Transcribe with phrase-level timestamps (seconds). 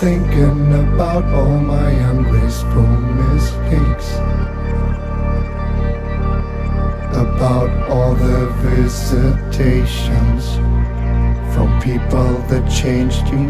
[0.00, 2.86] thinking about all my ungraceful
[3.20, 4.14] mistakes.
[7.12, 10.54] About all the visitations
[11.52, 13.49] from people that changed you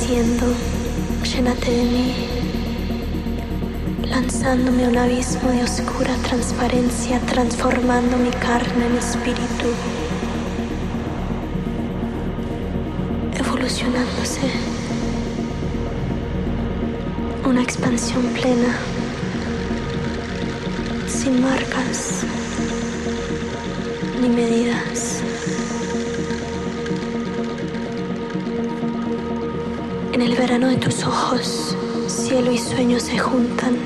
[0.00, 0.46] diciendo,
[1.22, 2.14] llénate de mí,
[4.08, 9.68] lanzándome a un abismo de oscura transparencia, transformando mi carne en espíritu,
[13.38, 14.50] evolucionándose,
[17.44, 18.78] una expansión plena,
[21.08, 22.24] sin marcas
[24.20, 25.19] ni medidas.
[30.20, 31.74] En el verano de tus ojos,
[32.06, 33.78] cielo y sueño se juntan.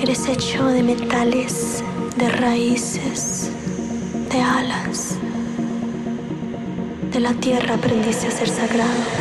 [0.00, 1.84] Eres hecho de metales,
[2.16, 3.50] de raíces,
[4.32, 5.18] de alas.
[7.12, 9.17] De la tierra aprendiste a ser sagrado.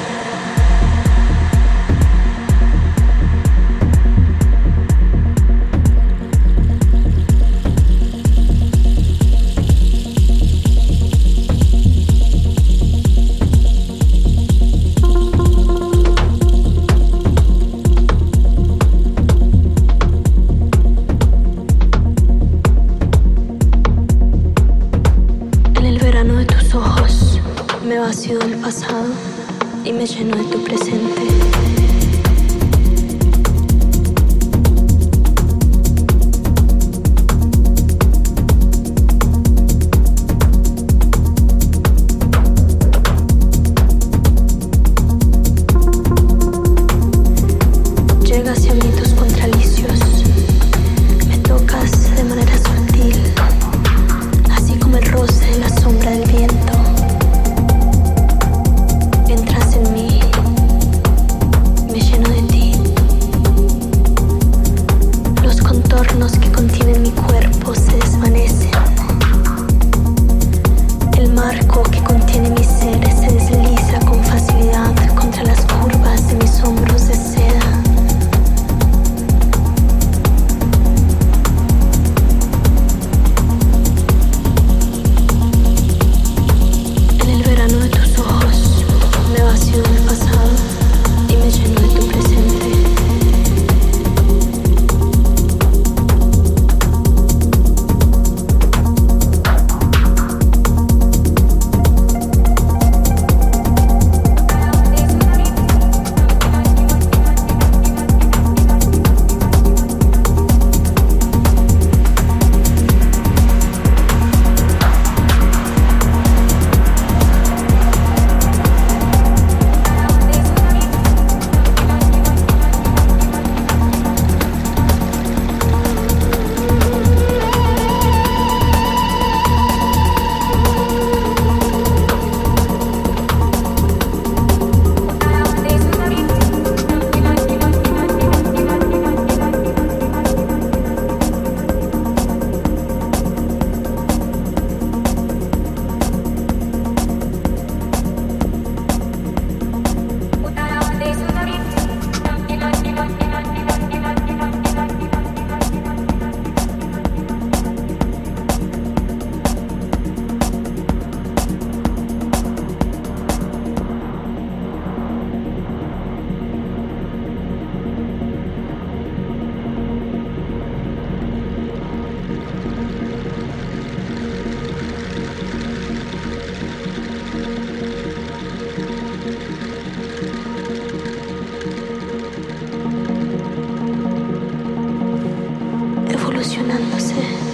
[186.47, 187.46] evolucionándose.